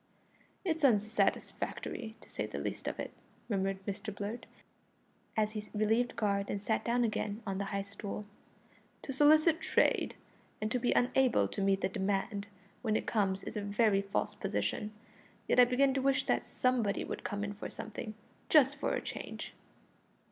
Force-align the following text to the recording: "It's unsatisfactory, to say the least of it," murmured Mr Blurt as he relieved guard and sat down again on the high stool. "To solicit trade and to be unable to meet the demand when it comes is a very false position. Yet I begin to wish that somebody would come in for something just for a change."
"It's 0.65 0.83
unsatisfactory, 0.83 2.15
to 2.21 2.27
say 2.27 2.47
the 2.47 2.57
least 2.57 2.87
of 2.87 2.99
it," 2.99 3.11
murmured 3.47 3.85
Mr 3.85 4.11
Blurt 4.11 4.47
as 5.37 5.51
he 5.51 5.69
relieved 5.75 6.15
guard 6.15 6.49
and 6.49 6.59
sat 6.59 6.83
down 6.83 7.03
again 7.03 7.43
on 7.45 7.59
the 7.59 7.65
high 7.65 7.83
stool. 7.83 8.25
"To 9.03 9.13
solicit 9.13 9.61
trade 9.61 10.15
and 10.59 10.71
to 10.71 10.79
be 10.79 10.91
unable 10.93 11.47
to 11.49 11.61
meet 11.61 11.81
the 11.81 11.87
demand 11.89 12.47
when 12.81 12.95
it 12.95 13.05
comes 13.05 13.43
is 13.43 13.55
a 13.55 13.61
very 13.61 14.01
false 14.01 14.33
position. 14.33 14.91
Yet 15.47 15.59
I 15.59 15.65
begin 15.65 15.93
to 15.93 16.01
wish 16.01 16.23
that 16.25 16.47
somebody 16.47 17.03
would 17.03 17.23
come 17.23 17.43
in 17.43 17.53
for 17.53 17.69
something 17.69 18.15
just 18.49 18.77
for 18.77 18.95
a 18.95 19.01
change." 19.03 19.53